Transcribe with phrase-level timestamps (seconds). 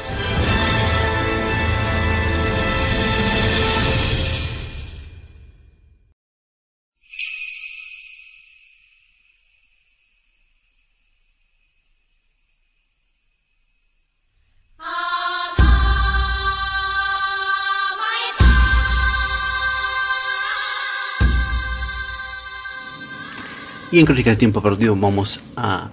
[23.96, 25.88] Y en Crónica de Tiempo Perdido vamos a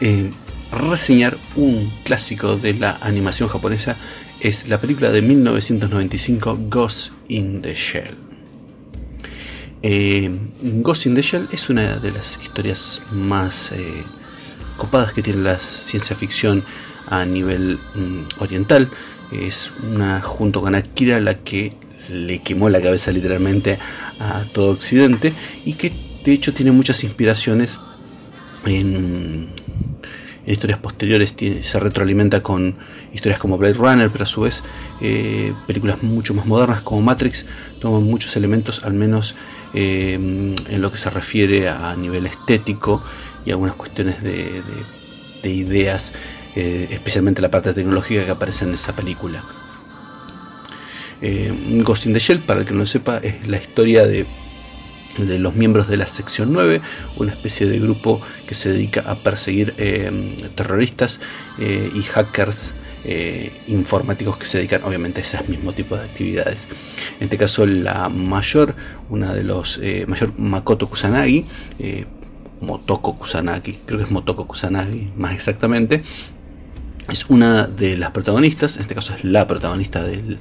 [0.00, 0.30] eh,
[0.70, 3.96] reseñar un clásico de la animación japonesa.
[4.38, 8.14] Es la película de 1995 Ghost in the Shell.
[9.82, 10.30] Eh,
[10.62, 14.04] Ghost in the Shell es una de las historias más eh,
[14.76, 16.62] copadas que tiene la ciencia ficción
[17.08, 18.88] a nivel mm, oriental.
[19.32, 21.72] Es una, junto con Akira, la que
[22.08, 23.80] le quemó la cabeza literalmente
[24.20, 25.32] a todo Occidente
[25.64, 27.78] y que de hecho, tiene muchas inspiraciones
[28.66, 29.48] en,
[30.46, 31.34] historias posteriores.
[31.62, 32.76] se retroalimenta con
[33.14, 34.62] historias como Blade Runner, pero a su vez
[35.00, 37.46] eh, películas mucho más modernas como Matrix
[37.80, 39.36] toman muchos elementos, al menos
[39.72, 43.02] eh, en lo que se refiere a nivel estético
[43.46, 44.62] y algunas cuestiones de,
[45.44, 46.12] ideas,
[46.56, 49.42] eh, especialmente la parte tecnológica que aparece en esa película.
[51.20, 54.26] Ghost in the Shell, para el que no lo sepa, es la historia de
[55.26, 56.80] de los miembros de la sección 9,
[57.16, 60.10] una especie de grupo que se dedica a perseguir eh,
[60.54, 61.20] terroristas
[61.58, 62.74] eh, y hackers
[63.04, 66.68] eh, informáticos que se dedican obviamente a ese mismo tipo de actividades.
[67.18, 68.74] En este caso la mayor,
[69.08, 71.46] una de los mayor Makoto Kusanagi,
[72.60, 76.02] Motoko Kusanagi, creo que es Motoko Kusanagi más exactamente,
[77.08, 80.38] es una de las protagonistas, en este caso es la protagonista del,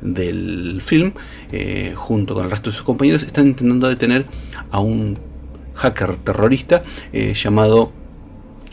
[0.00, 1.12] del film,
[1.52, 4.26] eh, junto con el resto de sus compañeros, están intentando detener
[4.70, 5.18] a un
[5.74, 7.92] hacker terrorista eh, llamado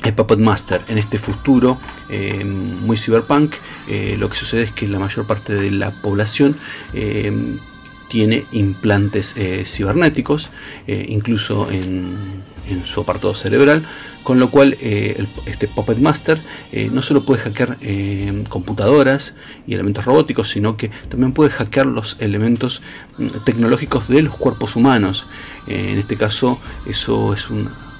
[0.04, 0.82] el Puppet Master.
[0.88, 1.80] En este futuro
[2.10, 3.56] eh, muy cyberpunk
[4.18, 6.56] lo que sucede es que la mayor parte de la población
[8.10, 9.34] tiene implantes
[9.66, 10.50] cibernéticos
[10.88, 13.86] incluso en, en su apartado cerebral,
[14.24, 16.42] con lo cual eh, este Puppet Master
[16.72, 19.36] eh, no solo puede hackear eh, computadoras
[19.66, 22.82] y elementos robóticos, sino que también puede hackear los elementos
[23.18, 25.28] mm, tecnológicos de los cuerpos humanos.
[25.68, 27.48] en este caso, eso es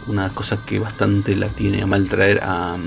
[0.08, 2.78] una cosa que bastante la tiene a mal traer a,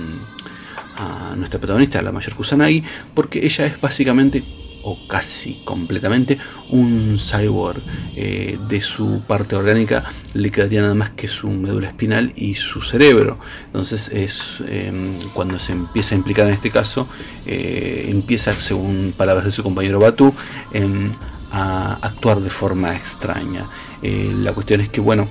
[0.97, 2.83] a nuestra protagonista, la mayor Kusanagi,
[3.15, 4.43] porque ella es básicamente
[4.83, 6.39] o casi completamente
[6.71, 7.83] un cyborg
[8.17, 10.05] eh, de su parte orgánica
[10.35, 13.39] le quedaría nada más que su médula espinal y su cerebro.
[13.67, 17.09] Entonces es em, cuando se empieza a implicar en este caso
[17.47, 20.35] eh, empieza según palabras de su compañero Batu
[20.73, 21.13] em,
[21.51, 23.67] a actuar de forma extraña.
[24.03, 25.29] Eh, la cuestión es que bueno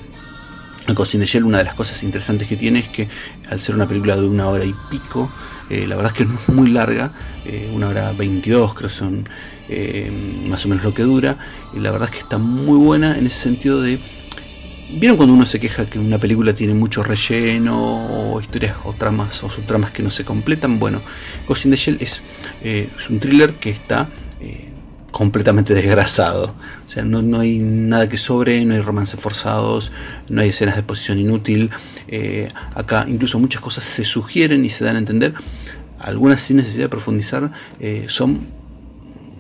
[0.95, 3.10] Cocine Shell una de las cosas interesantes que tiene es que
[3.50, 5.30] al ser una película de una hora y pico
[5.69, 7.12] eh, la verdad es que no es muy larga,
[7.45, 9.27] eh, una hora 22 creo son
[9.69, 10.12] eh,
[10.48, 11.38] más o menos lo que dura.
[11.75, 14.00] Y la verdad es que está muy buena en ese sentido de...
[14.92, 19.44] ¿Vieron cuando uno se queja que una película tiene mucho relleno o historias o tramas
[19.44, 20.80] o subtramas que no se completan?
[20.80, 21.01] Bueno,
[21.48, 22.24] Ghost in the Shell es,
[22.63, 24.10] es un thriller que está
[25.12, 26.56] completamente desgrasado.
[26.86, 29.92] O sea, no, hay nada que sobre, no hay romances forzados,
[30.27, 31.71] no hay escenas de posición inútil.
[32.12, 35.34] Eh, acá incluso muchas cosas se sugieren y se dan a entender.
[36.00, 38.48] Algunas sin necesidad de profundizar eh, son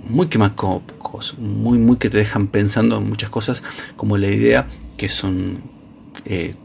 [0.07, 3.63] muy quemacocos, muy, muy que te dejan pensando en muchas cosas,
[3.95, 4.67] como la idea
[4.97, 5.61] que son
[6.25, 6.55] eh,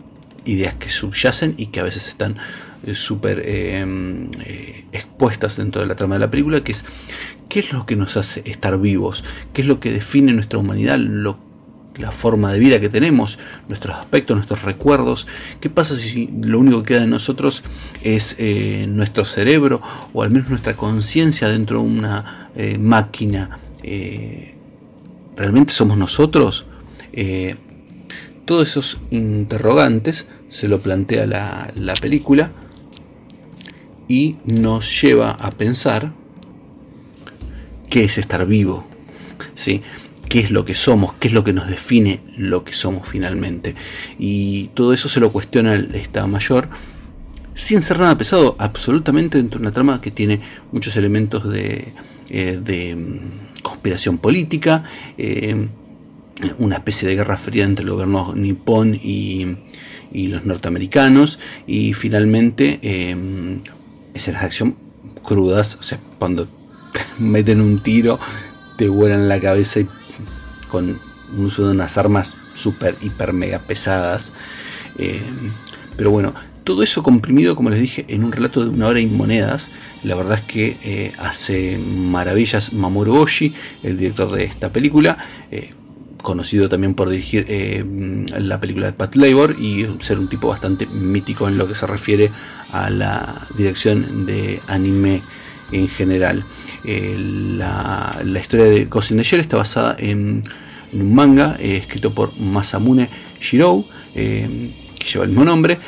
[0.45, 2.37] ideas que subyacen y que a veces están
[2.93, 3.43] súper
[4.93, 6.85] expuestas dentro de la trama de la película, que es
[7.55, 9.23] ¿Qué es lo que nos hace estar vivos?
[9.53, 10.99] ¿Qué es lo que define nuestra humanidad?
[11.97, 13.39] La forma de vida que tenemos,
[13.69, 15.27] nuestros aspectos, nuestros recuerdos.
[15.61, 17.63] ¿Qué pasa si lo único que queda de nosotros
[18.03, 19.81] es eh, nuestro cerebro
[20.13, 23.59] o al menos nuestra conciencia dentro de una eh, máquina?
[23.83, 24.55] Eh,
[25.37, 26.67] ¿Realmente somos nosotros?
[28.45, 32.51] todos esos interrogantes se lo plantea la, la película
[34.09, 36.13] y nos lleva a pensar
[37.89, 38.85] qué es estar vivo,
[39.55, 39.83] ¿sí?
[40.29, 43.75] Qué es lo que somos, qué es lo que nos define lo que somos finalmente.
[44.19, 46.69] Y todo eso se lo cuestiona el Estado Mayor,
[47.55, 50.41] sin ser nada pesado, absolutamente dentro de una trama que tiene
[50.73, 51.93] muchos elementos de,
[52.31, 54.85] eh, mm, conspiración política,
[55.17, 55.69] eh,
[56.59, 59.57] una especie de guerra fría entre el gobierno nipón y,
[60.13, 63.17] los norteamericanos, y finalmente eh,
[64.15, 64.77] escenas de acción
[65.25, 66.47] crudas, o sea, cuando
[67.19, 68.21] meten un tiro,
[68.77, 69.89] te vuelan la cabeza y
[70.69, 70.99] con
[71.37, 74.33] un uso de unas armas super, hiper, mega pesadas.
[74.99, 75.23] Eh,
[75.97, 76.35] pero bueno,
[76.65, 79.71] todo eso comprimido, como les dije, en un relato de una hora y monedas.
[80.03, 85.19] La verdad es que eh, hace maravillas Mamoru Oshii, el director de esta película.
[85.51, 85.73] Eh,
[86.23, 87.45] conocido también por dirigir
[88.39, 91.87] la película de Pat Labor y ser un tipo bastante mítico en lo que se
[91.87, 92.31] refiere
[92.73, 95.21] a la dirección de anime
[95.71, 96.43] en general.
[96.85, 100.45] Eh, la, historia de Ghost in the Shell está basada en,
[100.93, 103.09] un manga eh, escrito por Masamune
[103.41, 105.79] Shirou, eh, que lleva el mismo nombre.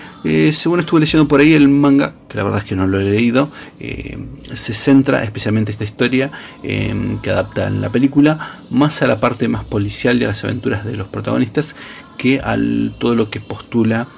[0.52, 3.04] según estuve leyendo por ahí, el manga, que la verdad es que no lo he
[3.04, 6.30] leído, se centra especialmente esta historia
[6.62, 10.96] que adapta en la película, más a la parte más policial de las aventuras de
[10.96, 11.76] los protagonistas
[12.18, 14.08] que al todo lo que postula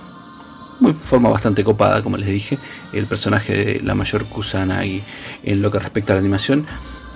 [0.80, 2.58] muy forma bastante copada, como les dije,
[2.92, 5.02] el personaje de la mayor Kusanagi
[5.44, 6.66] en lo que respecta a la animación.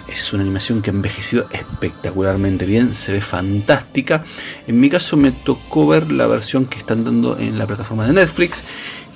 [0.08, 4.24] Es una animación que ha envejecido espectacularmente bien, se ve fantástica.
[4.66, 8.12] En mi caso me tocó ver la versión que están dando en la plataforma de
[8.12, 8.64] Netflix,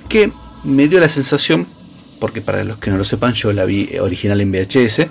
[0.07, 0.31] que
[0.63, 1.67] me dio la sensación,
[2.19, 5.07] porque para los que no lo sepan, yo la vi original en VHS.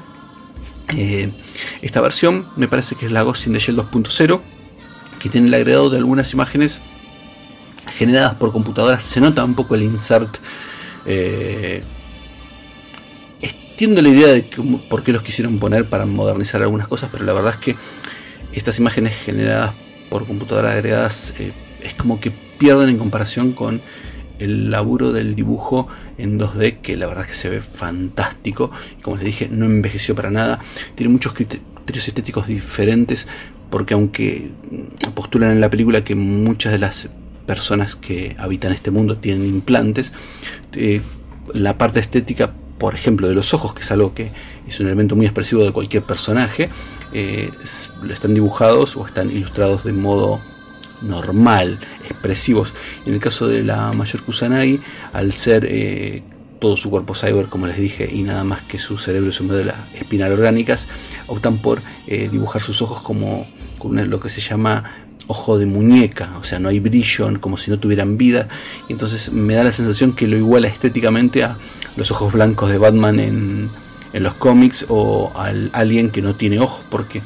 [0.97, 1.33] Eh,
[1.83, 4.41] esta versión me parece que es la Ghost in the Shell 2.0,
[5.21, 6.81] que tiene el agregado de algunas imágenes
[7.96, 10.37] generadas por computadoras, se nota un poco el insert.
[11.06, 11.82] Eh,
[13.78, 14.43] la idea de
[14.88, 17.76] por qué los quisieron poner para modernizar algunas cosas, pero la verdad es que
[18.52, 19.75] estas imágenes generadas
[20.08, 21.52] por computadoras agregadas eh,
[21.82, 23.82] es como que pierden en comparación con
[24.38, 25.88] el laburo del dibujo
[26.19, 28.70] en 2D, que la verdad es que se ve fantástico.
[29.02, 30.61] Como les dije, no envejeció para nada.
[30.94, 33.28] Tiene muchos criterios estéticos diferentes,
[33.71, 34.50] porque aunque
[35.14, 37.09] postulan en la película que muchas de las
[37.47, 40.12] personas que habitan este mundo tienen implantes.
[40.73, 41.00] Eh,
[41.55, 44.31] la parte estética, por ejemplo, de los ojos, que es algo que
[44.69, 46.69] es un elemento muy expresivo de cualquier personaje,
[47.12, 47.50] eh,
[48.11, 50.41] están dibujados o están ilustrados de modo
[51.03, 52.73] normal, expresivos.
[53.07, 54.81] En el caso de la mayor Kusanagi,
[55.12, 56.23] al ser eh,
[56.61, 59.45] todo su cuerpo cyber, como les dije, y nada más que su cerebro y su
[59.45, 60.87] médula espinal orgánicas,
[61.29, 63.47] optan por dibujar sus ojos como,
[63.79, 67.70] como, lo que se llama ojo de muñeca, o sea, no hay brillo, como si
[67.70, 68.49] no tuvieran vida,
[68.88, 71.56] y entonces me da la sensación que lo iguala estéticamente a
[71.96, 73.70] los ojos blancos de Batman en,
[74.12, 77.23] en los cómics o al alguien que no tiene ojos, porque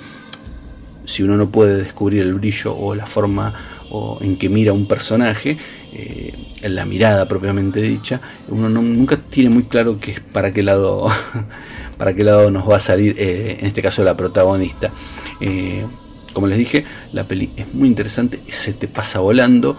[1.05, 3.53] si uno no puede descubrir el brillo o la forma
[3.91, 5.59] o en que mira un personaje,
[5.93, 6.33] eh,
[6.63, 11.09] en la mirada propiamente dicha, uno nunca tiene muy claro que para qué lado,
[11.99, 14.93] para qué lado nos va a salir, eh, en este caso la protagonista.
[15.41, 15.85] Eh,
[16.33, 19.77] como les dije, la peli es muy interesante, se te pasa volando.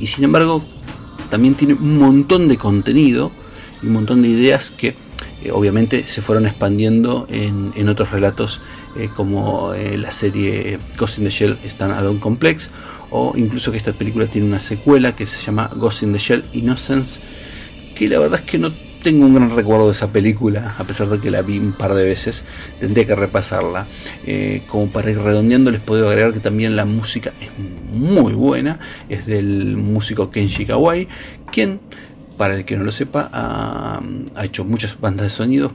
[0.00, 0.64] Y sin embargo
[1.30, 3.30] también tiene un montón de contenido
[3.82, 4.94] y un montón de ideas que
[5.42, 8.60] eh, obviamente se fueron expandiendo en, otros relatos
[8.96, 12.70] eh, como eh, la serie Ghost in the Shell Stand Alone Complex
[13.10, 16.44] o incluso que esta película tiene una secuela que se llama Ghost in the Shell
[16.52, 17.20] Innocence
[17.94, 18.72] que la verdad es que no
[19.08, 21.94] tengo un gran recuerdo de esa película, a pesar de que la vi un par
[21.94, 22.44] de veces,
[22.78, 23.86] tendría que repasarla.
[24.26, 27.48] Eh, como para ir redondeando, les puedo agregar que también la música es
[27.90, 31.08] muy buena, es del músico Kenji Kawai,
[31.50, 31.80] quien,
[32.36, 34.02] para el que no lo sepa, ha,
[34.44, 35.72] hecho muchas bandas de sonidos,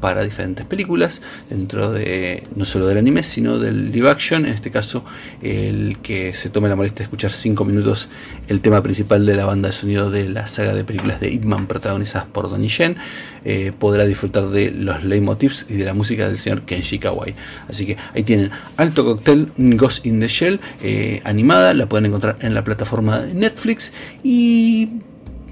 [0.00, 4.46] para diferentes películas, dentro de no solo del anime, sino del live action.
[4.46, 5.04] En este caso,
[5.42, 8.08] el que se tome la molestia de escuchar 5 minutos
[8.48, 11.44] el tema principal de la banda de sonido de la saga de películas de Ip
[11.44, 12.96] Man protagonizadas por Donnie Yen,
[13.44, 17.34] eh, podrá disfrutar de los leitmotivs y de la música del señor Kenji Kawai.
[17.68, 22.36] Así que ahí tienen Alto Cocktail Ghost in the Shell eh, animada, la pueden encontrar
[22.40, 23.92] en la plataforma de Netflix
[24.22, 24.88] y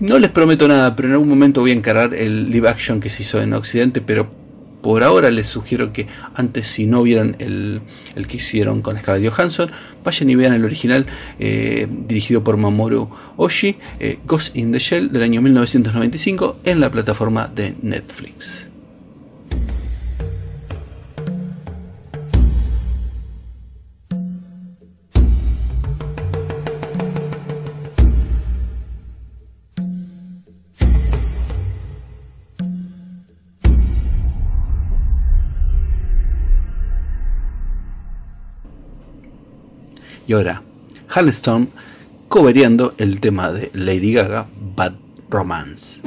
[0.01, 3.11] no les prometo nada, pero en algún momento voy a encargar el live action que
[3.11, 4.31] se hizo en Occidente, pero
[4.83, 7.83] por ahora les sugiero que antes, si no vieran el,
[8.27, 9.71] que hicieron con Scarlett Johansson,
[10.05, 11.07] vayan y vean el original
[11.39, 16.91] eh, dirigido por Mamoru Oshii, eh, Ghost in the Shell del año 1995 en la
[16.91, 18.69] plataforma de Netflix.
[40.29, 40.63] Y ahora,
[41.09, 41.71] Halston
[42.29, 44.93] coveriando el tema de Lady Gaga, Bad
[45.31, 46.03] Romance.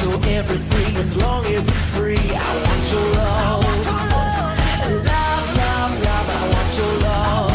[0.00, 2.16] I want your everything as long as it's free.
[2.16, 3.64] I want your love.
[4.94, 6.28] Love, love, love.
[6.28, 7.50] I want your love.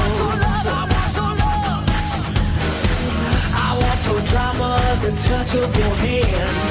[3.56, 4.70] I want your drama,
[5.02, 6.70] the touch of your hand.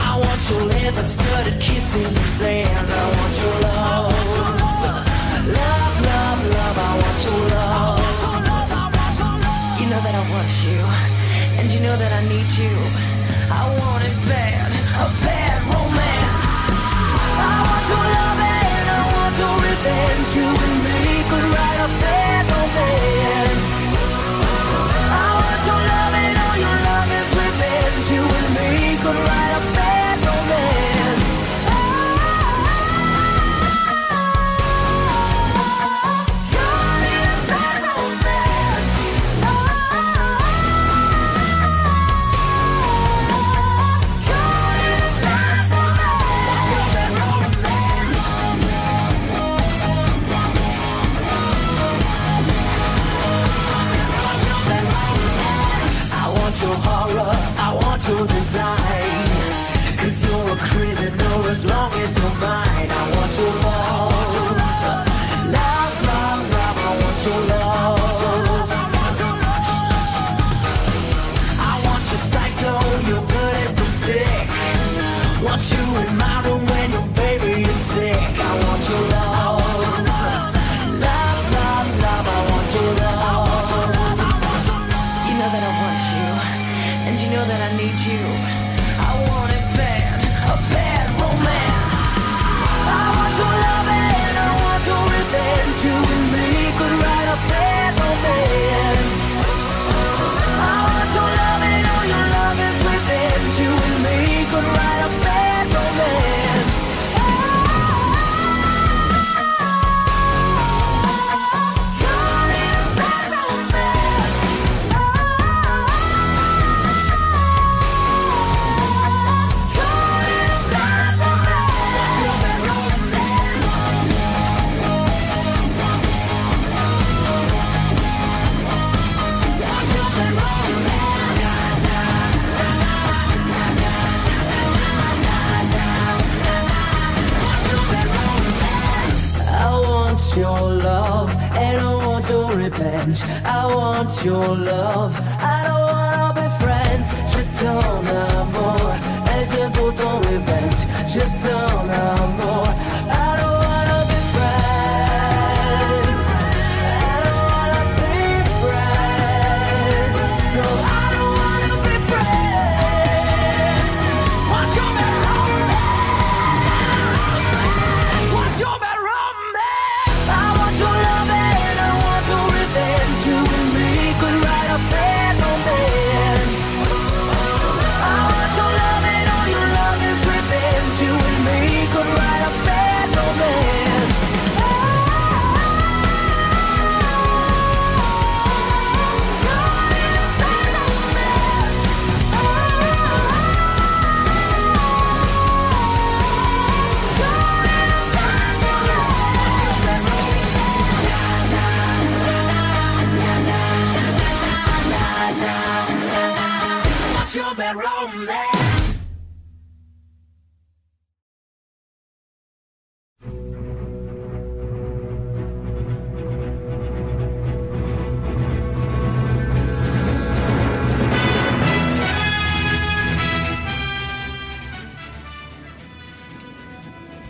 [0.00, 2.90] I want your leather studded kiss in the sand.
[2.90, 4.12] I want your love.
[5.46, 6.78] Love, love, love.
[6.78, 8.00] I want your love.
[9.80, 10.78] You know that I want you.
[11.60, 12.74] And you know that I need you.
[13.50, 14.77] I want it bad,
[20.34, 21.22] you and me.
[21.30, 23.47] Could write a bad romance.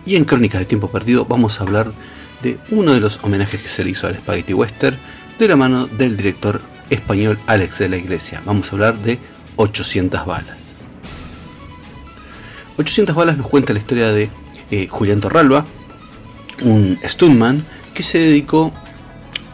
[0.08, 1.92] Y en Crónicas de Tiempo Perdido vamos a hablar
[2.42, 4.96] de uno de los homenajes que se le hizo al Spaghetti Western
[5.38, 8.40] de la mano del director español Alex de la Iglesia.
[8.46, 9.18] Vamos a hablar de
[9.56, 10.56] 800 balas.
[12.78, 14.30] 800 balas nos cuenta la historia de
[14.70, 15.66] eh, Julián Torralba,
[16.62, 18.72] un stuntman que se dedicó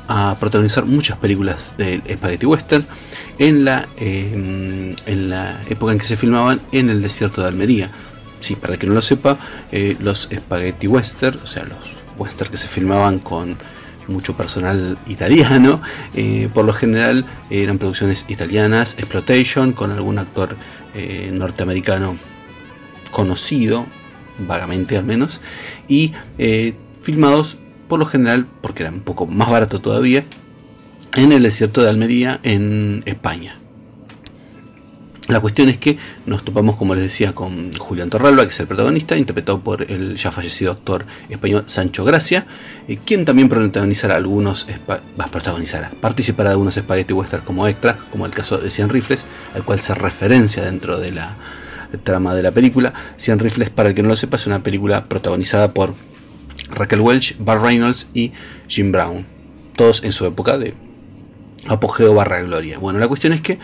[0.07, 2.87] a protagonizar muchas películas del Spaghetti Western
[3.41, 7.91] en la, eh, en la época en que se filmaban en el desierto de Almería,
[8.45, 9.39] sí, para el que no lo sepa,
[9.73, 11.79] eh, los spaghetti western, o sea, los
[12.19, 13.57] western que se filmaban con
[14.07, 15.81] mucho personal italiano,
[16.15, 20.57] eh, por lo general eran producciones italianas, exploitation, con algún actor
[20.95, 22.17] eh, norteamericano
[23.11, 23.87] conocido,
[24.39, 25.41] vagamente al menos,
[25.89, 26.13] y
[27.01, 27.57] filmados
[27.89, 30.25] por lo general, porque era un poco más barato todavía,
[31.15, 33.57] en el desierto de Almería, en España.
[35.29, 38.67] La cuestión es que nos topamos, como les decía, con Julián Torralba, que es el
[38.67, 42.47] protagonista, interpretado por el ya fallecido actor español Sancho Gracia,
[42.89, 48.27] eh, quien también protagonizará algunos, va protagonizará, participará de algunos spaghetti western como extra, como
[48.27, 51.37] el caso de Cien Rifles, al cual se referencia dentro de la
[52.03, 52.93] trama de la película.
[53.17, 55.95] Cien Rifles, para el que no lo sepa, es una película protagonizada por
[56.69, 58.33] Raquel Welch, Bar Reynolds y
[58.69, 59.25] Jim Brown,
[59.75, 60.75] todos en su época de
[61.67, 62.79] apogeo barra gloria.
[62.79, 63.59] Bueno, la cuestión es que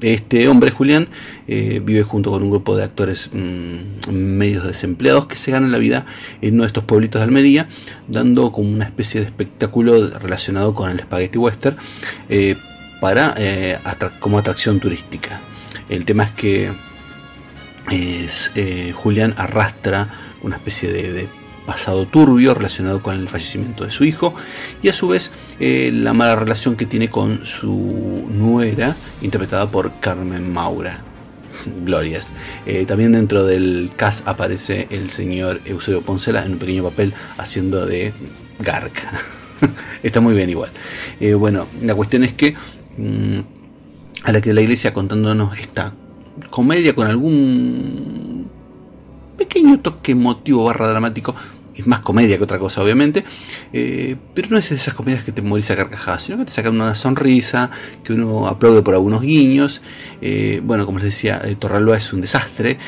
[0.00, 1.08] este hombre, Julián,
[1.46, 5.78] eh, vive junto con un grupo de actores mm, medios desempleados que se ganan la
[5.78, 6.06] vida
[6.40, 7.68] en uno de estos pueblitos de Almería,
[8.08, 11.76] dando como una especie de espectáculo relacionado con el spaghetti western
[12.28, 12.56] eh,
[13.00, 13.78] para, eh,
[14.20, 15.40] como atracción turística.
[15.88, 16.72] El tema es que
[18.92, 20.08] Julián arrastra
[20.42, 21.28] una especie de
[21.66, 24.34] pasado turbio relacionado con el fallecimiento de su hijo
[24.82, 25.30] y a su vez
[25.60, 31.04] eh, la mala relación que tiene con su nuera interpretada por Carmen Maura.
[31.84, 32.30] Glorias.
[32.66, 37.86] Eh, también dentro del cast aparece el señor Eusebio Poncela en un pequeño papel haciendo
[37.86, 38.12] de
[38.60, 38.92] Gark.
[40.02, 40.70] Está muy bien igual.
[41.20, 42.54] Eh, bueno, la cuestión es que
[42.96, 43.40] mm,
[44.24, 45.92] a la que la iglesia contándonos esta
[46.50, 48.48] comedia con algún
[49.36, 51.34] pequeño toque emotivo barra dramático
[51.80, 53.24] es más comedia que otra cosa, obviamente,
[53.72, 56.50] eh, pero no es de esas comedias que te morís a carcajadas, sino que te
[56.50, 57.70] sacan una sonrisa,
[58.04, 59.82] que uno aplaude por algunos guiños.
[60.20, 62.78] Eh, bueno, como les decía, eh, Torralba es un desastre,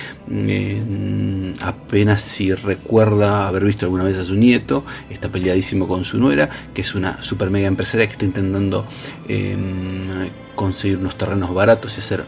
[1.61, 6.49] apenas si recuerda haber visto alguna vez a su nieto, está peleadísimo con su nuera,
[6.75, 8.87] que es una super mega empresaria que está intentando
[9.29, 12.25] em, conseguir unos terrenos baratos y hacer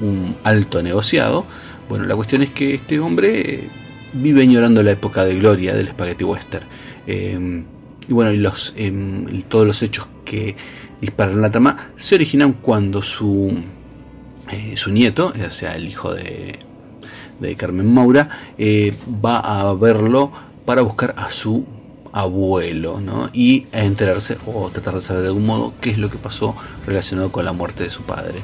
[0.00, 1.44] un alto negociado.
[1.88, 3.68] Bueno, la cuestión es que este hombre
[4.14, 6.66] vive llorando la época de gloria del spaghetti western.
[7.06, 7.64] Eh,
[8.08, 10.56] y bueno, y los, em, todos los hechos que
[11.00, 13.56] disparan la trama se originan cuando su,
[14.50, 16.58] eh, su nieto, o sea, el hijo de,
[17.40, 20.32] de Carmen Maura, eh, va a verlo
[20.64, 21.66] para buscar a su
[22.12, 23.00] abuelo
[23.32, 26.54] y a enterarse o tratar de saber de algún modo qué es lo que pasó
[26.86, 28.40] relacionado con la muerte de su padre.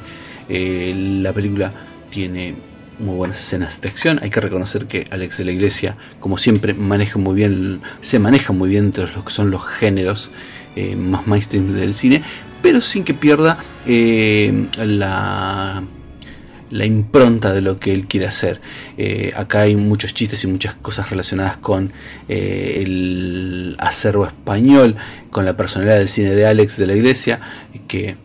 [0.49, 1.73] la película
[2.11, 2.70] tiene
[3.01, 4.21] muy buenas escenas de acción.
[4.23, 8.53] Hay que reconocer que Alex de la Iglesia, como siempre, maneja muy bien, se maneja
[8.53, 10.31] muy bien entre los que son los géneros
[10.77, 12.23] eh, más mainstream del cine,
[12.63, 15.83] pero sin que pierda eh, la,
[16.71, 18.61] la impronta de lo que él quiere hacer.
[18.99, 21.93] Eh, acá hay muchos chistes y muchas cosas relacionadas con
[22.29, 24.97] el acervo español,
[25.31, 27.41] con la personalidad del cine de Alex de la Iglesia,
[27.89, 28.17] que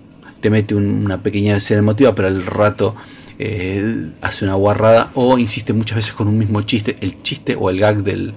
[0.42, 2.96] te mete una pequeña escena emotiva, pero al rato
[3.38, 7.70] eh, hace una guarrada o insiste muchas veces con un mismo chiste, el chiste o
[7.70, 8.34] el gag del,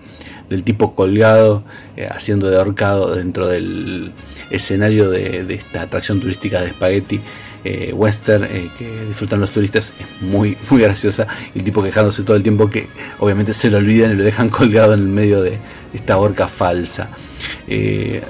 [0.64, 1.62] tipo colgado
[1.96, 4.12] eh, haciendo de ahorcado dentro del
[4.50, 7.20] escenario de, esta atracción turística de espagueti
[7.64, 8.46] eh, western
[8.78, 11.26] que disfrutan los turistas es muy, muy graciosa.
[11.54, 12.86] el tipo quejándose todo el tiempo que
[13.20, 15.58] obviamente se lo olvidan y lo dejan colgado en el medio de
[15.92, 17.08] esta horca falsa.
[17.66, 18.22] Eh,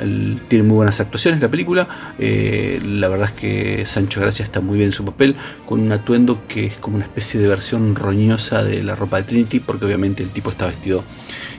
[0.49, 2.14] tiene muy buenas actuaciones la película.
[2.18, 5.92] Eh, la verdad es que Sancho Gracia está muy bien en su papel, con un
[5.92, 9.87] atuendo que es como una especie de versión roñosa de la ropa de Trinity, porque
[9.87, 11.05] obviamente el tipo está vestido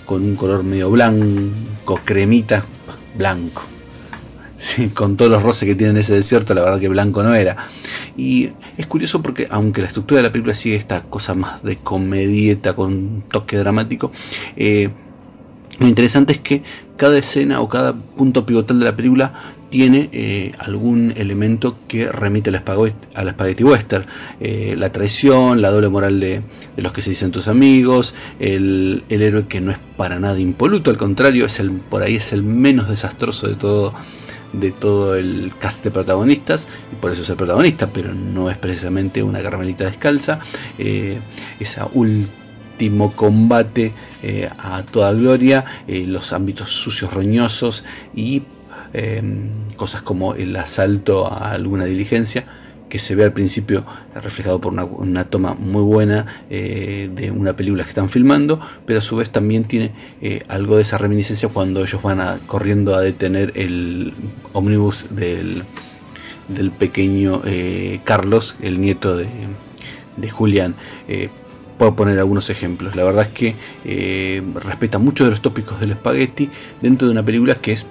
[0.05, 2.63] con un color medio blanco, cremita,
[3.17, 3.63] blanco.
[4.93, 7.55] con todos los roces que tiene en ese desierto, la verdad que blanco no era.
[8.17, 11.77] Y es curioso porque, aunque la estructura de la película sigue esta cosa más de
[11.77, 14.11] comedieta con un toque dramático,
[14.55, 14.89] eh,
[15.79, 16.63] lo interesante es que
[16.97, 22.49] cada escena o cada punto pivotal de la película tiene eh, algún elemento que remite
[22.49, 24.05] a la spaghetti western.
[24.39, 26.41] Eh, la traición, la doble moral de,
[26.77, 30.97] los que se dicen tus amigos, el, héroe que no es para nada impoluto, al
[30.97, 33.93] contrario, es el, por ahí es el menos desastroso de todo
[34.51, 38.57] de todo el cast de protagonistas y por eso es el protagonista pero no es
[38.57, 40.39] precisamente una carmelita descalza
[40.79, 41.19] eh,
[41.59, 41.87] esa
[42.79, 43.91] último combate
[44.57, 47.83] a toda gloria los ámbitos sucios roñosos
[48.15, 48.43] y
[48.91, 52.45] Em, cosas como el asalto a alguna diligencia,
[52.89, 57.83] que se ve al principio reflejado por una, toma muy buena eh, de una película
[57.83, 59.91] que están filmando, pero a su vez también tiene
[60.23, 64.13] eh, algo de esa reminiscencia cuando ellos van corriendo a detener el
[64.53, 65.63] ómnibus del,
[66.79, 69.27] pequeño eh, Carlos, el nieto de,
[70.17, 70.73] de Julián.
[71.79, 72.95] Puedo poner algunos ejemplos.
[72.95, 76.47] La verdad es que respeta muchos de los tópicos del espagueti
[76.79, 77.87] dentro de una película que es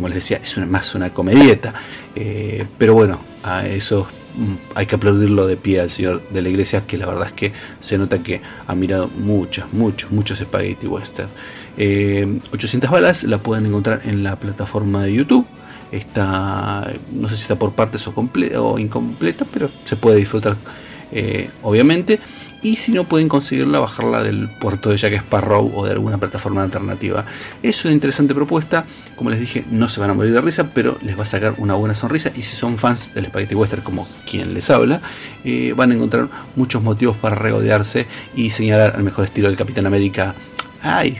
[0.00, 1.74] como les decía, es más una comedieta.
[2.16, 6.48] Eh, pero bueno, a eso mm, hay que aplaudirlo de pie al señor de la
[6.48, 10.86] iglesia, que la verdad es que se nota que ha mirado muchos, muchos, muchos spaghetti
[10.86, 11.28] western.
[11.76, 15.46] 800 eh, balas la pueden encontrar en la plataforma de YouTube.
[15.92, 20.56] Está, no sé si está por partes o, o incompleta, pero se puede disfrutar
[21.12, 22.20] eh, obviamente
[22.62, 26.62] y si no pueden conseguirla, bajarla del puerto de Jack Sparrow o de alguna plataforma
[26.62, 27.24] alternativa.
[27.62, 28.84] Es una interesante propuesta,
[29.16, 31.54] como les dije, no se van a morir de risa, pero les va a sacar
[31.58, 35.00] una buena sonrisa y si son fans del Spaghetti Western como quien les habla,
[35.44, 39.86] eh, van a encontrar muchos motivos para regodearse y señalar al mejor estilo del Capitán
[39.86, 40.34] América.
[40.82, 41.18] ¡Ay!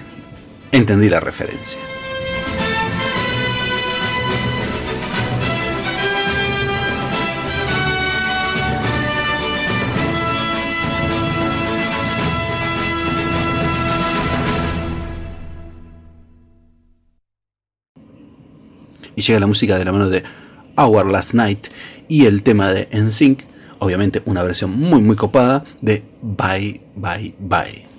[0.73, 1.90] Entendí la referencia.
[19.21, 20.25] Y llega la música de la mano de
[20.77, 21.67] Our Last Night
[22.09, 23.43] y el tema de NSYNC,
[23.79, 27.90] obviamente una versión muy muy copada de Bye Bye Bye.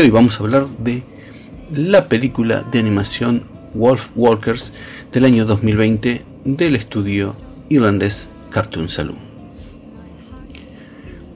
[0.00, 1.02] Hoy vamos a hablar de
[1.72, 3.42] la película de animación
[3.74, 4.72] Wolf Walkers
[5.12, 7.34] del año 2020 del estudio
[7.68, 9.18] irlandés Cartoon Saloon.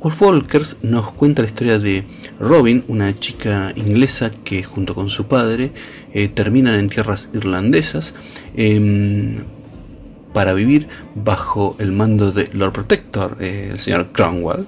[0.00, 2.04] Wolf Walkers nos cuenta la historia de
[2.38, 5.72] Robin, una chica inglesa que junto con su padre
[6.12, 8.14] eh, terminan en tierras irlandesas
[8.56, 9.38] em,
[10.32, 14.66] para vivir bajo el mando de Lord Protector, eh, el señor Cromwell,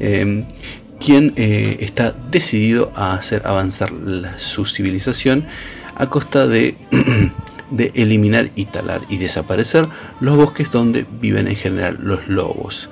[0.00, 0.44] em,
[1.04, 3.92] quien eh, está decidido a hacer avanzar
[4.38, 5.44] su civilización
[5.96, 6.76] a costa de,
[7.70, 8.66] de eliminar y
[9.10, 9.86] y desaparecer
[10.20, 12.88] los bosques donde viven en general los lobos.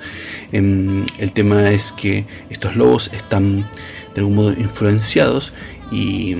[0.51, 3.67] Em, el tema es que estos lobos están
[4.13, 5.51] de algún modo influenciados
[5.91, 6.35] y,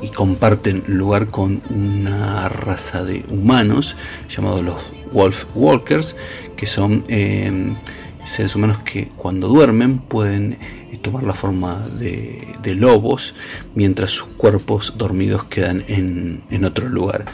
[0.00, 3.96] y comparten lugar con una raza de humanos
[4.34, 6.16] llamados los Wolf Walkers,
[6.56, 7.76] que son em,
[8.24, 10.58] seres humanos que cuando duermen pueden
[10.90, 13.34] eh, tomar la forma de, lobos,
[13.74, 17.24] mientras sus cuerpos dormidos quedan en, otro lugar,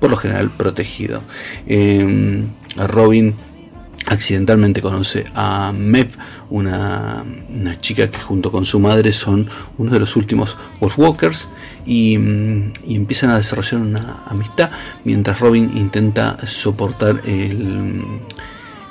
[0.00, 1.22] por lo general protegido.
[1.66, 3.34] Em, Robin
[4.06, 6.10] accidentalmente conoce a Mev,
[6.50, 7.24] una,
[7.80, 11.48] chica que junto con su madre son uno de los últimos Wolfwalkers
[11.86, 12.18] y,
[12.86, 14.70] y empiezan a desarrollar una amistad
[15.04, 17.20] mientras Robin intenta soportar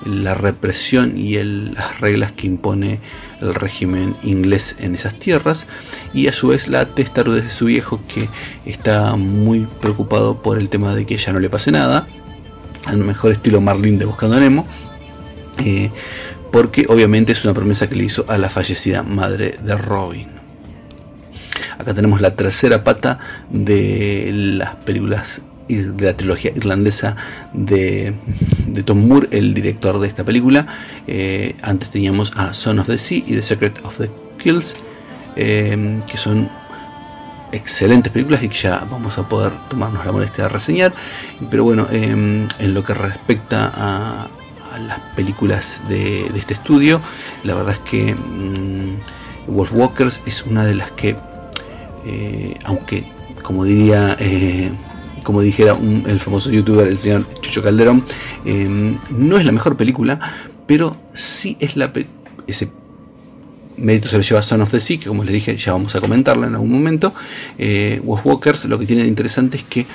[0.05, 2.99] la represión y las reglas que impone
[3.41, 5.67] el régimen inglés en esas tierras
[6.13, 8.29] y a su vez la testarudez de su viejo que
[8.65, 12.07] está muy preocupado por el tema de que ya no le pase nada
[12.85, 14.67] al mejor estilo Marlin de Buscando Nemo
[15.59, 15.89] eh,
[16.51, 20.27] porque obviamente es una promesa que le hizo a la fallecida madre de Robin.
[21.79, 27.15] Acá tenemos la tercera pata de las películas de la trilogía irlandesa
[27.53, 28.13] de,
[28.85, 30.67] Tom Moore, el director de esta película.
[31.07, 34.75] Eh, antes teníamos a Son of the Sea y The Secret of the Kills,
[35.35, 36.49] eh, que son
[37.51, 40.93] excelentes películas y que ya vamos a poder tomarnos la molestia de reseñar.
[41.49, 44.27] Pero bueno, en lo que respecta a,
[44.79, 47.01] las películas de, este estudio.
[47.43, 48.97] La verdad es que mm,
[49.47, 51.15] Wolf Walkers es una de las que,
[52.05, 53.05] eh, aunque
[53.41, 54.71] como diría, eh,
[55.23, 58.03] como dijera el famoso youtuber, el señor Chucho Calderón,
[58.45, 60.19] eh, no es la mejor película,
[60.67, 61.91] pero sí es la
[62.45, 62.69] ese
[63.77, 66.01] mérito se lo lleva Son of the Sea, que como les dije ya vamos a
[66.01, 67.13] comentarla en algún momento.
[68.03, 69.85] Wolf Walkers lo que tiene de interesante es que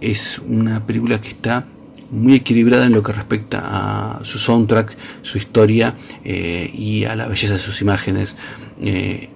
[0.00, 1.66] es una película que está
[2.10, 7.28] muy equilibrada en lo que respecta a su soundtrack, su historia eh, y a la
[7.28, 8.36] belleza de sus imágenes.
[8.82, 9.30] Eh,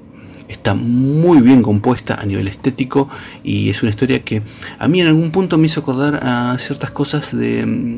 [0.54, 3.08] está muy bien compuesta a nivel estético
[3.42, 4.42] y es una historia que
[4.78, 7.96] a mí en algún punto me hizo acordar a ciertas cosas de mm,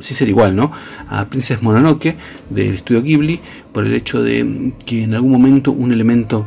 [0.00, 0.72] sí ser igual, ¿no?
[1.08, 2.16] A Princess Mononoke
[2.48, 3.40] del estudio Ghibli
[3.72, 6.46] por el hecho de que en algún momento un elemento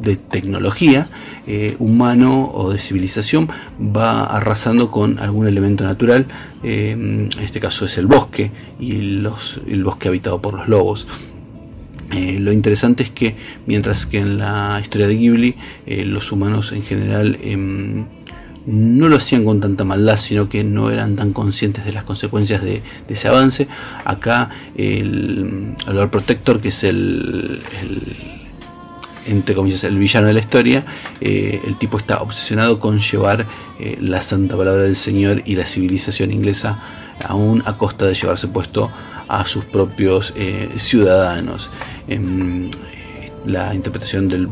[0.00, 1.08] de tecnología
[1.46, 6.26] eh, humano o de civilización va arrasando con algún elemento natural,
[6.64, 11.06] eh, en este caso es el bosque y los, el bosque habitado por los lobos.
[12.14, 16.82] Eh, lo interesante es que mientras que en la historia de Ghibli los humanos en
[16.82, 18.04] general em,
[18.66, 22.62] no lo hacían con tanta maldad, sino que no eran tan conscientes de las consecuencias
[22.62, 23.68] de, ese avance.
[24.04, 27.60] Acá el, el Lord Protector, que es el
[29.26, 30.84] entre comillas, el villano de la historia,
[31.20, 33.46] eh, el tipo está obsesionado con llevar
[33.78, 36.78] eh, la santa palabra del Señor y la civilización inglesa
[37.22, 38.90] aún a costa de llevarse puesto
[39.28, 41.70] a sus propios eh, ciudadanos.
[42.08, 42.70] Em,
[43.46, 44.48] la interpretación de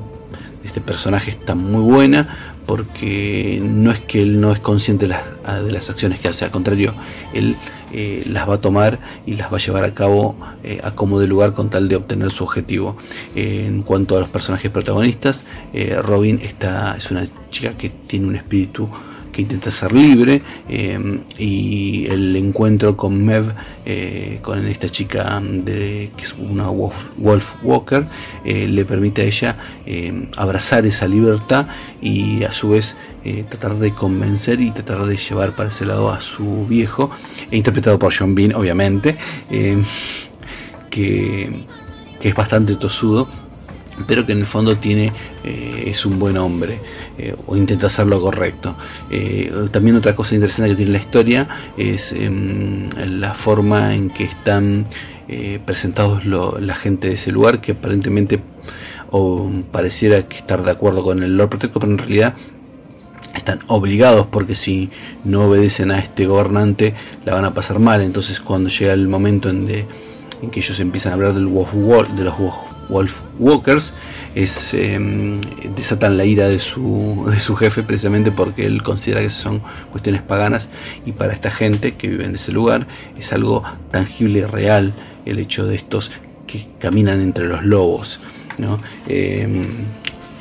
[0.64, 5.72] este personaje está muy buena porque no es que él no es consciente de las,
[5.72, 6.94] las acciones que hace, al contrario,
[7.32, 7.56] él
[7.92, 11.18] eh, las va a tomar y las va a llevar a cabo eh, a como
[11.18, 12.96] de lugar con tal de obtener su objetivo.
[13.34, 18.36] en cuanto a los personajes protagonistas, eh, Robin está, es una chica que tiene un
[18.36, 18.88] espíritu
[19.32, 23.52] que intenta ser libre em, y el encuentro con Mev,
[23.86, 28.06] eh, con esta chica de, que es una Wolf, Walker,
[28.44, 31.66] eh, le permite a ella em, abrazar esa libertad
[32.00, 36.10] y a su vez eh, tratar de convencer y tratar de llevar para ese lado
[36.10, 37.10] a su viejo,
[37.50, 39.16] e interpretado por John Bean obviamente,
[39.50, 39.82] em,
[40.90, 41.64] que,
[42.20, 43.28] que es bastante tosudo
[44.06, 45.12] pero que en el fondo tiene
[45.44, 46.80] es un buen hombre
[47.18, 48.76] eh, o intenta hacer lo correcto.
[49.10, 52.88] Eh, también otra cosa interesante que tiene la historia es em,
[53.20, 54.86] la forma en que están
[55.64, 58.40] presentados la gente de ese lugar, que aparentemente
[59.10, 62.34] o pareciera estar de acuerdo con el Lord Protector, pero en realidad
[63.34, 64.90] están obligados porque si
[65.24, 66.94] no obedecen a este gobernante
[67.24, 68.02] la van a pasar mal.
[68.02, 69.66] Entonces cuando llega el momento en
[70.50, 71.72] que ellos empiezan a hablar del Wolf
[72.14, 73.94] de los Wolf Wolf Walkers
[74.34, 75.40] em,
[75.74, 80.22] desatan la ira de su, de su jefe precisamente porque él considera que son cuestiones
[80.22, 80.68] paganas
[81.06, 82.86] y para esta gente que vive en ese lugar
[83.18, 84.92] es algo tangible y real
[85.24, 86.10] el hecho de estos
[86.46, 88.20] que caminan entre los lobos.
[89.08, 89.64] Em,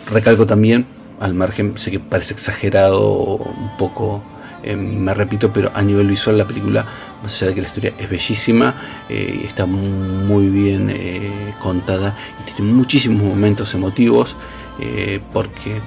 [0.09, 0.85] recalco también,
[1.19, 4.23] al margen, sé que parece exagerado un poco
[4.63, 6.86] eh, me repito, pero a nivel visual la película,
[7.24, 8.76] más allá de que la historia es bellísima,
[9.10, 14.36] eh, está muy bien eh, contada y tiene muchísimos momentos emotivos,
[15.32, 15.80] porque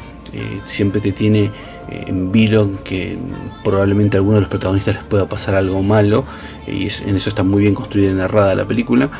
[0.66, 1.50] siempre te tiene
[1.90, 3.18] en vilo que
[3.64, 6.24] probablemente a alguno de los protagonistas les pueda pasar algo malo,
[6.66, 9.10] y en eso está muy bien construida y narrada la película.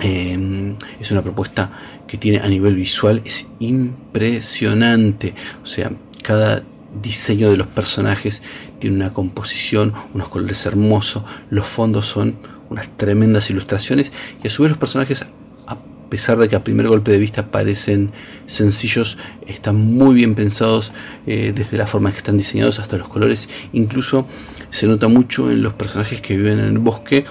[0.00, 1.70] es una propuesta
[2.06, 5.90] que tiene a nivel visual, es impresionante, o sea,
[6.22, 6.62] cada
[7.02, 8.42] diseño de los personajes,
[8.78, 12.36] tiene una composición, unos colores hermosos, los fondos son
[12.70, 15.24] unas tremendas ilustraciones y a su vez los personajes,
[15.66, 15.78] a
[16.10, 18.12] pesar de que a primer golpe de vista parecen
[18.46, 20.92] sencillos, están muy bien pensados
[21.26, 24.26] eh, desde la forma en que están diseñados hasta los colores, incluso
[24.70, 27.26] se nota mucho en los personajes que viven en el bosque,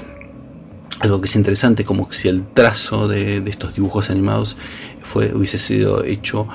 [1.00, 4.58] algo que es interesante, como si el trazo de, de estos dibujos animados
[5.04, 6.48] fue, hubiese sido hecho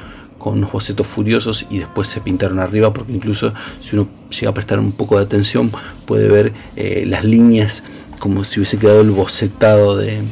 [0.42, 4.55] con unos bocetos furiosos y después se pintaron arriba porque incluso si uno llega a
[4.55, 5.70] prestar un poco de atención
[6.05, 7.85] puede ver eh, las líneas
[8.18, 10.22] como si hubiese quedado el bocetado de,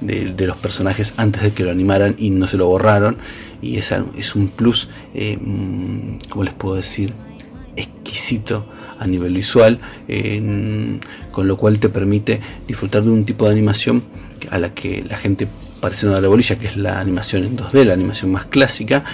[0.00, 3.18] los personajes antes de que lo animaran y no se lo borraron
[3.60, 7.12] y es, es un plus, eh, mm, como les puedo decir?
[7.76, 8.64] exquisito
[8.98, 9.78] a nivel visual,
[11.30, 14.02] con lo cual te permite disfrutar de un tipo de animación
[14.50, 15.48] a la que la gente
[15.80, 19.04] pareciendo a la bolilla, que es la animación en 2D, la animación más clásica,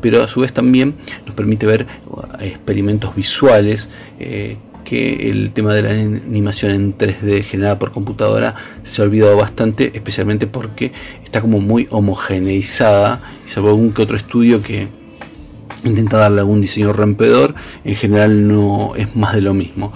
[0.00, 0.94] pero a su vez también
[1.26, 7.42] nos permite ver uh, experimentos visuales eh, que el tema de la animación en 3D
[7.42, 8.54] generada por computadora
[8.84, 14.16] se ha olvidado bastante, especialmente porque está como muy homogeneizada, y salvo algún que otro
[14.16, 14.88] estudio que
[15.84, 17.54] intenta darle algún diseño rompedor,
[17.84, 19.92] en general no es más de lo mismo.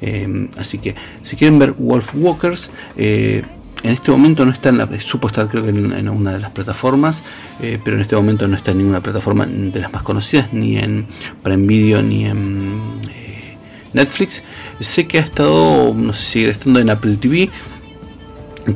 [0.00, 3.42] Eh, así que si quieren ver Wolf Walkers, eh,
[3.86, 6.50] en este momento no está en la, supo estar creo que en, una de las
[6.50, 7.22] plataformas,
[7.60, 10.76] eh, pero en este momento no está en ninguna plataforma de las más conocidas, ni
[10.76, 11.06] en
[11.42, 13.56] Prime Video ni en eh,
[13.92, 14.42] Netflix.
[14.80, 17.48] Sé que ha estado, no sé si sigue estando en Apple TV.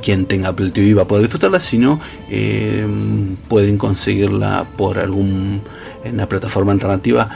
[0.00, 2.86] Quien tenga Apple TV va a poder disfrutarla, si no, eh,
[3.48, 5.62] pueden conseguirla por algún
[6.04, 7.28] en una plataforma alternativa.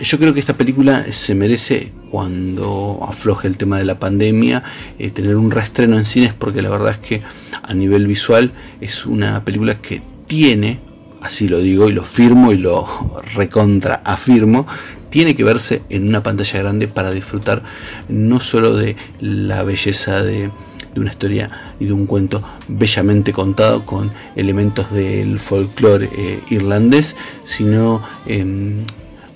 [0.00, 4.62] Yo creo que esta película se merece cuando afloje el tema de la pandemia,
[4.98, 7.22] eh, tener un reestreno en cines, porque la verdad es que
[7.62, 10.80] a nivel visual es una película que tiene,
[11.22, 14.66] así lo digo y lo firmo y lo recontra afirmo,
[15.08, 17.62] tiene que verse en una pantalla grande para disfrutar
[18.10, 20.50] no solo de la belleza de,
[20.94, 28.02] una historia y de un cuento bellamente contado con elementos del folclore eh, irlandés, sino
[28.26, 28.84] em,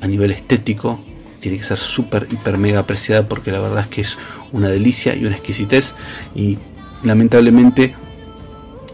[0.00, 1.00] a nivel estético
[1.40, 4.18] tiene que ser súper, hiper, mega apreciada porque la verdad es que es
[4.52, 5.94] una delicia y una exquisitez
[6.34, 6.58] y
[7.02, 7.94] lamentablemente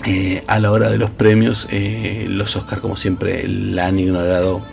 [0.05, 4.65] eh, a la hora de los premios eh, los Oscars como siempre la han ignorado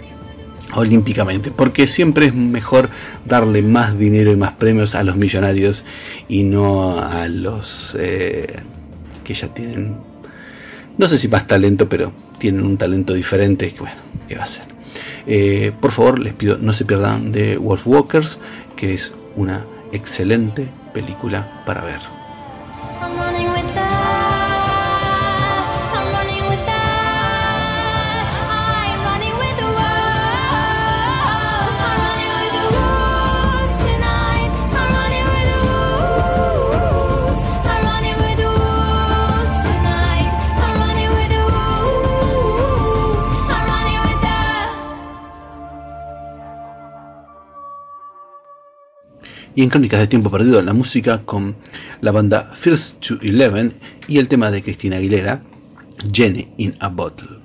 [0.76, 2.90] olímpicamente porque siempre es mejor
[3.26, 5.86] darle más dinero y más premios a los millonarios
[6.28, 8.62] y no a los eh,
[9.24, 9.98] que ya tienen
[10.98, 13.96] no sé si más talento pero tienen un talento diferente bueno,
[14.28, 14.73] ¿qué va a ser?
[15.28, 18.40] Eh, por favor, les pido no se pierdan de Wolf Walkers,
[18.76, 22.00] que es una excelente película para ver.
[49.56, 51.56] Y en Crónicas de Tiempo Perdido la música con
[52.02, 53.74] la banda First to Eleven
[54.08, 55.44] y el tema de Cristina Aguilera,
[56.12, 57.43] Jenny in a Bottle.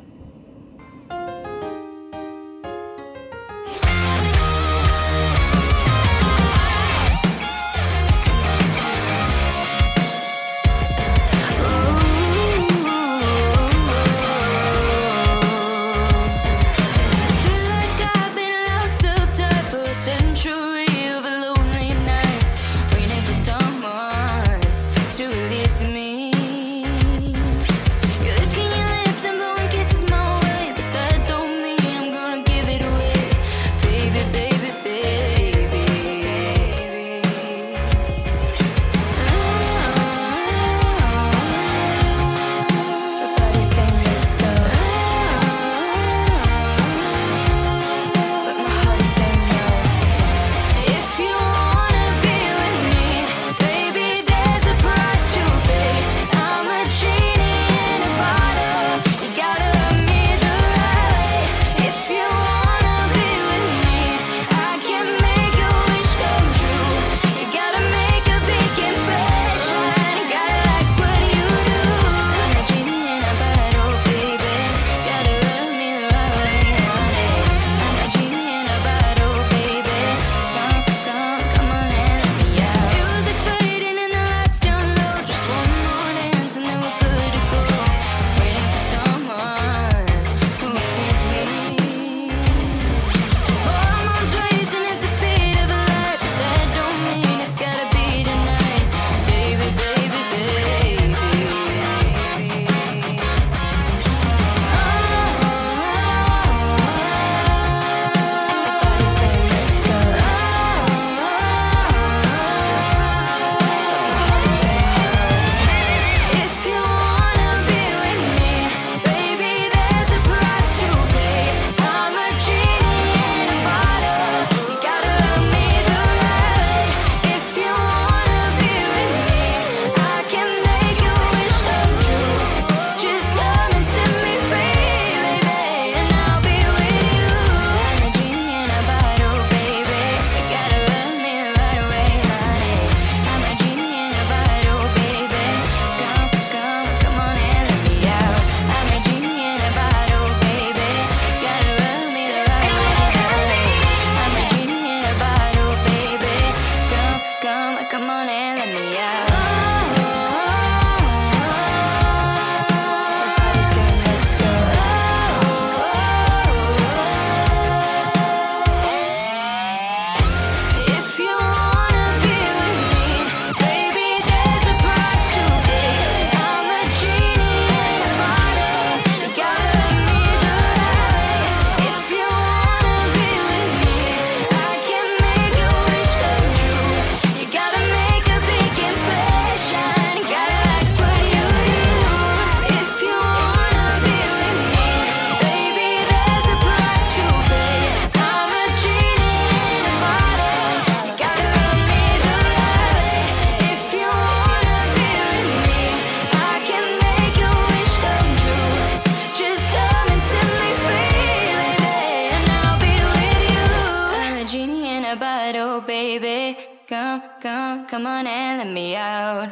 [218.07, 219.51] And let me out.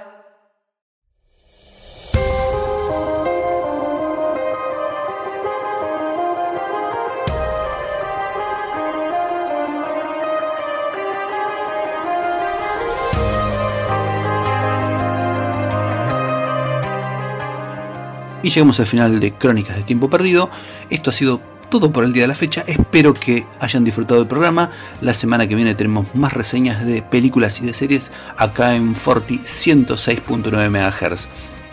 [18.42, 20.48] Y llegamos al final de Crónicas de Tiempo Perdido.
[20.88, 21.40] Esto ha sido
[21.70, 22.64] todo por el día de la fecha.
[22.66, 24.70] Espero que hayan disfrutado del programa.
[25.00, 29.38] La semana que viene tenemos más reseñas de películas y de series acá en Forti
[29.38, 31.28] 106.9 MHz.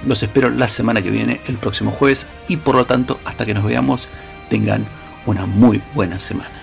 [0.06, 2.26] Los espero la semana que viene, el próximo jueves.
[2.48, 4.08] Y por lo tanto, hasta que nos veamos,
[4.50, 4.86] tengan
[5.26, 6.63] una muy buena semana.